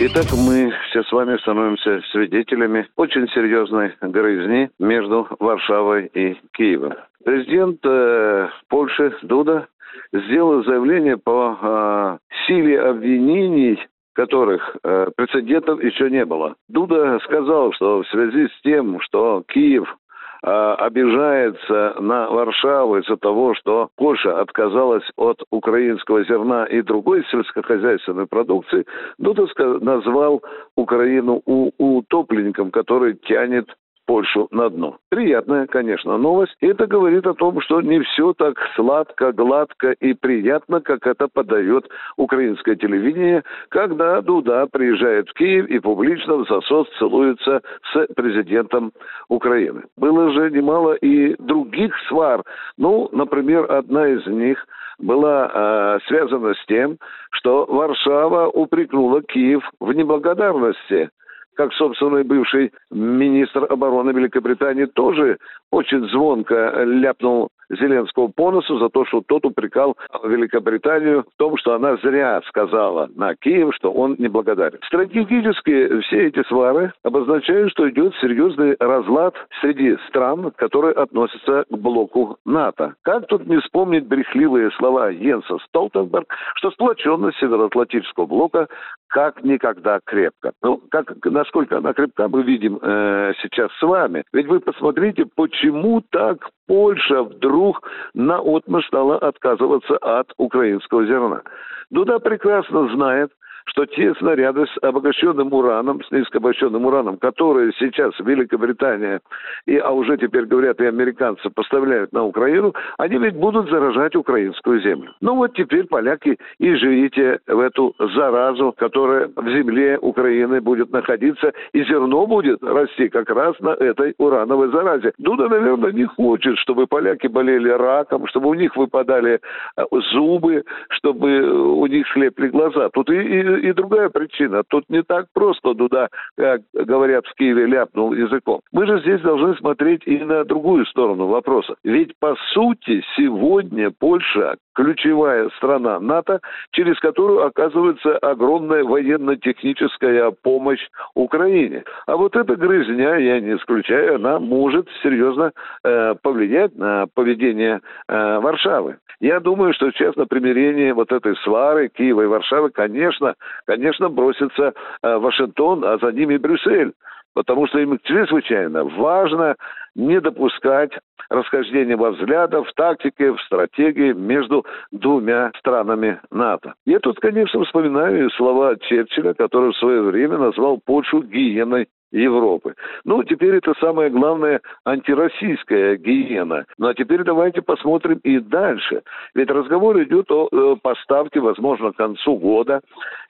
Итак, 0.00 0.26
мы 0.32 0.72
все 0.88 1.04
с 1.04 1.12
вами 1.12 1.36
становимся 1.38 2.00
свидетелями 2.10 2.88
очень 2.96 3.28
серьезной 3.28 3.94
грызни 4.00 4.68
между 4.80 5.28
Варшавой 5.38 6.06
и 6.06 6.36
Киевом. 6.52 6.94
Президент 7.24 7.78
э, 7.84 8.48
Польши 8.68 9.16
Дуда 9.22 9.68
сделал 10.12 10.64
заявление 10.64 11.16
по 11.16 11.56
э, 11.60 12.18
силе 12.46 12.80
обвинений 12.80 13.78
которых 14.14 14.76
э, 14.82 15.08
прецедентов 15.16 15.82
еще 15.82 16.08
не 16.08 16.24
было. 16.24 16.54
Дуда 16.68 17.18
сказал, 17.24 17.72
что 17.72 18.02
в 18.02 18.08
связи 18.08 18.46
с 18.46 18.60
тем, 18.62 19.00
что 19.00 19.42
Киев 19.48 19.96
обижается 20.44 21.96
на 22.00 22.28
Варшаву 22.28 22.98
из-за 22.98 23.16
того, 23.16 23.54
что 23.54 23.88
Польша 23.96 24.40
отказалась 24.40 25.04
от 25.16 25.42
украинского 25.50 26.24
зерна 26.24 26.66
и 26.66 26.82
другой 26.82 27.24
сельскохозяйственной 27.30 28.26
продукции, 28.26 28.84
Дуда 29.18 29.46
назвал 29.80 30.42
Украину 30.76 31.42
утопленником, 31.46 32.70
который 32.70 33.14
тянет 33.14 33.68
Польшу 34.06 34.48
на 34.50 34.68
дно. 34.68 34.98
Приятная, 35.10 35.66
конечно, 35.66 36.18
новость. 36.18 36.56
Это 36.60 36.86
говорит 36.86 37.26
о 37.26 37.34
том, 37.34 37.60
что 37.60 37.80
не 37.80 38.00
все 38.00 38.34
так 38.34 38.58
сладко, 38.74 39.32
гладко 39.32 39.92
и 39.92 40.12
приятно, 40.14 40.80
как 40.80 41.06
это 41.06 41.28
подает 41.32 41.88
украинское 42.16 42.76
телевидение, 42.76 43.44
когда 43.70 44.20
Дуда 44.20 44.66
приезжает 44.70 45.28
в 45.28 45.34
Киев 45.34 45.66
и 45.66 45.78
публично 45.78 46.36
в 46.36 46.48
засос 46.48 46.88
целуется 46.98 47.62
с 47.92 48.06
президентом 48.14 48.92
Украины. 49.28 49.82
Было 49.96 50.32
же 50.32 50.50
немало 50.50 50.94
и 50.94 51.34
других 51.42 51.94
свар. 52.08 52.42
Ну, 52.76 53.08
например, 53.12 53.70
одна 53.70 54.08
из 54.08 54.26
них 54.26 54.66
была 54.98 55.50
э, 55.52 55.98
связана 56.06 56.54
с 56.54 56.66
тем, 56.66 56.98
что 57.30 57.66
Варшава 57.66 58.48
упрекнула 58.48 59.22
Киев 59.22 59.62
в 59.80 59.92
неблагодарности 59.92 61.10
как, 61.54 61.72
собственно, 61.74 62.18
и 62.18 62.22
бывший 62.24 62.72
министр 62.90 63.66
обороны 63.70 64.10
Великобритании 64.10 64.86
тоже 64.86 65.38
очень 65.70 66.08
звонко 66.08 66.84
ляпнул 66.84 67.48
Зеленского 67.70 68.28
по 68.28 68.50
носу 68.50 68.78
за 68.78 68.88
то, 68.88 69.04
что 69.06 69.22
тот 69.26 69.44
упрекал 69.46 69.96
Великобританию 70.22 71.22
в 71.22 71.36
том, 71.38 71.56
что 71.56 71.74
она 71.74 71.96
зря 71.96 72.40
сказала 72.48 73.08
на 73.14 73.34
Киев, 73.34 73.74
что 73.74 73.90
он 73.90 74.16
неблагодарен. 74.18 74.78
Стратегически 74.86 76.00
все 76.02 76.28
эти 76.28 76.46
свары 76.48 76.92
обозначают, 77.02 77.70
что 77.72 77.88
идет 77.88 78.14
серьезный 78.20 78.76
разлад 78.78 79.34
среди 79.60 79.96
стран, 80.08 80.52
которые 80.56 80.94
относятся 80.94 81.64
к 81.68 81.76
блоку 81.76 82.36
НАТО. 82.44 82.94
Как 83.02 83.26
тут 83.26 83.46
не 83.46 83.58
вспомнить 83.60 84.06
брехливые 84.06 84.70
слова 84.72 85.10
Йенса 85.10 85.58
Столтенберг, 85.68 86.26
что 86.56 86.70
сплоченность 86.70 87.38
Североатлантического 87.38 88.26
блока 88.26 88.68
как 89.08 89.44
никогда 89.44 90.00
крепко. 90.04 90.52
Ну, 90.62 90.82
как, 90.90 91.14
насколько 91.24 91.78
она 91.78 91.92
крепка, 91.92 92.28
мы 92.28 92.42
видим 92.42 92.78
э, 92.80 93.32
сейчас 93.42 93.70
с 93.78 93.82
вами. 93.82 94.24
Ведь 94.32 94.46
вы 94.46 94.60
посмотрите, 94.60 95.26
почему 95.36 96.02
так 96.10 96.48
Польша 96.66 97.22
вдруг 97.22 97.82
на 98.14 98.40
отмышь 98.40 98.86
стала 98.86 99.18
отказываться 99.18 99.96
от 99.98 100.32
украинского 100.36 101.06
зерна. 101.06 101.42
Дуда 101.90 102.18
прекрасно 102.18 102.88
знает, 102.94 103.30
что 103.66 103.86
те 103.86 104.14
снаряды 104.14 104.66
с 104.66 104.82
обогащенным 104.82 105.52
ураном, 105.52 106.02
с 106.02 106.10
низкообогащенным 106.10 106.84
ураном, 106.84 107.16
которые 107.16 107.72
сейчас 107.78 108.12
Великобритания, 108.20 109.20
и, 109.66 109.76
а 109.76 109.90
уже 109.90 110.16
теперь 110.16 110.44
говорят 110.44 110.80
и 110.80 110.86
американцы, 110.86 111.50
поставляют 111.50 112.12
на 112.12 112.24
Украину, 112.24 112.74
они 112.98 113.18
ведь 113.18 113.36
будут 113.36 113.70
заражать 113.70 114.14
украинскую 114.14 114.80
землю. 114.80 115.12
Ну 115.20 115.36
вот 115.36 115.54
теперь 115.54 115.86
поляки 115.86 116.38
и 116.58 116.74
живите 116.74 117.38
в 117.46 117.58
эту 117.58 117.94
заразу, 118.14 118.74
которая 118.76 119.30
в 119.34 119.48
земле 119.48 119.98
Украины 119.98 120.60
будет 120.60 120.90
находиться, 120.92 121.52
и 121.72 121.84
зерно 121.84 122.26
будет 122.26 122.62
расти 122.62 123.08
как 123.08 123.30
раз 123.30 123.58
на 123.60 123.70
этой 123.70 124.14
урановой 124.18 124.68
заразе. 124.70 125.12
Дуда, 125.18 125.48
наверное, 125.48 125.92
не 125.92 126.04
хочет, 126.04 126.58
чтобы 126.58 126.86
поляки 126.86 127.26
болели 127.26 127.70
раком, 127.70 128.26
чтобы 128.28 128.50
у 128.50 128.54
них 128.54 128.76
выпадали 128.76 129.40
э, 129.76 129.82
зубы, 130.12 130.64
чтобы 130.90 131.50
у 131.50 131.86
них 131.86 132.06
слепли 132.12 132.48
глаза. 132.48 132.88
Тут 132.90 133.10
и, 133.10 133.14
и 133.14 133.53
и 133.56 133.72
другая 133.72 134.08
причина. 134.08 134.62
Тут 134.68 134.84
не 134.88 135.02
так 135.02 135.26
просто 135.32 135.74
Дуда, 135.74 136.08
как 136.36 136.62
говорят 136.72 137.26
в 137.26 137.34
Киеве, 137.34 137.66
ляпнул 137.66 138.12
языком. 138.12 138.60
Мы 138.72 138.86
же 138.86 139.00
здесь 139.00 139.20
должны 139.20 139.56
смотреть 139.56 140.02
и 140.06 140.18
на 140.18 140.44
другую 140.44 140.86
сторону 140.86 141.26
вопроса. 141.26 141.74
Ведь, 141.84 142.12
по 142.18 142.36
сути, 142.52 143.02
сегодня 143.16 143.90
Польша 143.90 144.56
ключевая 144.74 145.48
страна 145.56 146.00
НАТО, 146.00 146.40
через 146.72 146.98
которую 146.98 147.44
оказывается 147.46 148.18
огромная 148.18 148.84
военно-техническая 148.84 150.32
помощь 150.42 150.84
Украине. 151.14 151.84
А 152.06 152.16
вот 152.16 152.36
эта 152.36 152.56
грызня, 152.56 153.16
я 153.16 153.40
не 153.40 153.56
исключаю, 153.56 154.16
она 154.16 154.38
может 154.40 154.88
серьезно 155.02 155.52
э, 155.84 156.14
повлиять 156.22 156.76
на 156.76 157.06
поведение 157.14 157.80
э, 158.08 158.38
Варшавы. 158.40 158.98
Я 159.20 159.40
думаю, 159.40 159.72
что 159.72 159.90
на 160.16 160.26
примирение 160.26 160.92
вот 160.92 161.12
этой 161.12 161.36
свары 161.36 161.88
Киева 161.88 162.22
и 162.22 162.26
Варшавы, 162.26 162.70
конечно, 162.70 163.34
конечно, 163.66 164.08
бросится 164.08 164.72
э, 165.02 165.16
Вашингтон, 165.16 165.84
а 165.84 165.98
за 165.98 166.12
ними 166.12 166.36
Брюссель. 166.36 166.92
Потому 167.34 167.66
что 167.66 167.80
им 167.80 167.98
чрезвычайно 168.04 168.84
важно 168.84 169.56
не 169.96 170.20
допускать 170.20 170.92
расхождения 171.30 171.96
во 171.96 172.12
взглядах, 172.12 172.66
в 172.66 172.72
тактике, 172.74 173.32
в 173.32 173.40
стратегии 173.42 174.12
между 174.12 174.64
двумя 174.92 175.50
странами 175.58 176.20
НАТО. 176.30 176.74
Я 176.86 177.00
тут, 177.00 177.18
конечно, 177.18 177.64
вспоминаю 177.64 178.30
слова 178.30 178.76
Черчилля, 178.76 179.34
который 179.34 179.72
в 179.72 179.76
свое 179.76 180.02
время 180.02 180.38
назвал 180.38 180.78
Польшу 180.84 181.22
гиеной 181.22 181.88
Европы. 182.14 182.74
Ну, 183.04 183.24
теперь 183.24 183.56
это 183.56 183.74
самая 183.80 184.08
главная 184.08 184.60
антироссийская 184.84 185.96
гиена. 185.96 186.64
Ну, 186.78 186.88
а 186.88 186.94
теперь 186.94 187.24
давайте 187.24 187.60
посмотрим 187.60 188.20
и 188.22 188.38
дальше. 188.38 189.02
Ведь 189.34 189.50
разговор 189.50 190.00
идет 190.02 190.30
о 190.30 190.48
э, 190.50 190.76
поставке, 190.80 191.40
возможно, 191.40 191.92
к 191.92 191.96
концу 191.96 192.36
года 192.36 192.80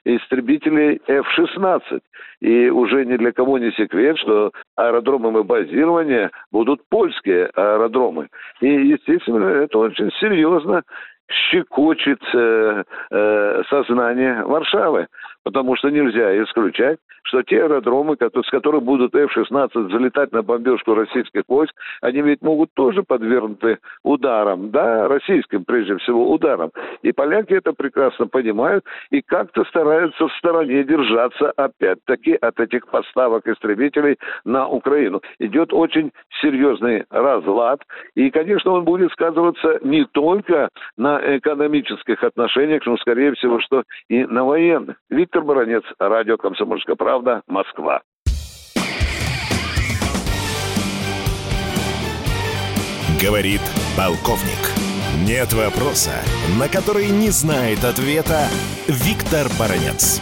истребителей 0.05 1.01
F-16. 1.07 1.99
И 2.41 2.69
уже 2.69 3.05
ни 3.05 3.17
для 3.17 3.31
кого 3.31 3.57
не 3.57 3.71
секрет, 3.71 4.19
что 4.19 4.51
аэродромами 4.75 5.41
базирования 5.41 6.29
будут 6.51 6.81
польские 6.89 7.47
аэродромы. 7.55 8.27
И, 8.61 8.67
естественно, 8.67 9.45
это 9.45 9.79
очень 9.79 10.11
серьезно 10.19 10.83
щекочет 11.31 12.21
э, 12.33 12.83
э, 13.11 13.63
сознание 13.69 14.43
Варшавы, 14.45 15.07
потому 15.45 15.75
что 15.77 15.89
нельзя 15.89 16.43
исключать, 16.43 16.97
что 17.23 17.43
те 17.43 17.63
аэродромы, 17.63 18.17
с 18.19 18.49
которых 18.49 18.83
будут 18.83 19.15
F-16 19.15 19.91
залетать 19.91 20.31
на 20.31 20.41
бомбежку 20.41 20.95
российских 20.95 21.43
войск, 21.47 21.73
они 22.01 22.21
ведь 22.21 22.41
могут 22.41 22.73
тоже 22.73 23.03
подвергнуты 23.03 23.77
ударам, 24.03 24.71
да, 24.71 25.07
российским 25.07 25.63
прежде 25.63 25.97
всего 25.97 26.31
ударам. 26.31 26.71
И 27.03 27.11
поляки 27.11 27.53
это 27.53 27.73
прекрасно 27.73 28.27
понимают 28.27 28.83
и 29.11 29.21
как-то 29.21 29.63
стараются 29.65 30.27
в 30.27 30.33
стороне 30.33 30.83
держаться 30.83 31.51
опять-таки 31.55 32.33
от 32.33 32.59
этих 32.59 32.87
поставок 32.87 33.47
истребителей 33.47 34.17
на 34.43 34.67
Украину. 34.67 35.21
Идет 35.39 35.73
очень 35.73 36.11
серьезный 36.41 37.05
разлад, 37.09 37.81
и, 38.15 38.29
конечно, 38.29 38.71
он 38.71 38.83
будет 38.83 39.11
сказываться 39.11 39.79
не 39.83 40.05
только 40.05 40.69
на 40.97 41.19
экономических 41.37 42.23
отношениях, 42.23 42.85
но, 42.85 42.97
скорее 42.97 43.33
всего, 43.33 43.59
что 43.59 43.83
и 44.09 44.25
на 44.25 44.45
военных. 44.45 44.97
Виктор 45.09 45.43
Баранец, 45.43 45.83
радио 45.99 46.37
«Комсомольская 46.37 46.95
правда». 46.95 47.41
Москва. 47.47 48.01
Говорит 53.21 53.61
полковник. 53.97 54.85
Нет 55.27 55.53
вопроса, 55.53 56.21
на 56.59 56.67
который 56.67 57.07
не 57.07 57.29
знает 57.29 57.83
ответа 57.83 58.47
Виктор 58.87 59.47
Баранец. 59.57 60.21